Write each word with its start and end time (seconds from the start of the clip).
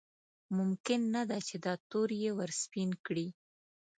ممکن 0.57 0.99
نه 1.15 1.23
ده 1.29 1.37
چې 1.47 1.55
دا 1.65 1.73
تور 1.89 2.09
یې 2.21 2.31
ورسپین 2.39 2.89
کړي. 3.05 3.27